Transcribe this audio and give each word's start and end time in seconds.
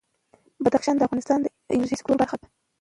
بدخشان 0.63 0.95
د 0.97 1.01
افغانستان 1.07 1.39
د 1.41 1.47
انرژۍ 1.73 1.95
سکتور 1.99 2.17
برخه 2.21 2.35
ده. 2.41 2.47